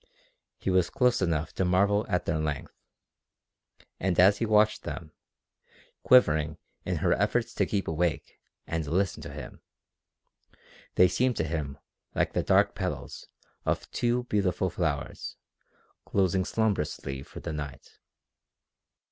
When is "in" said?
6.85-6.95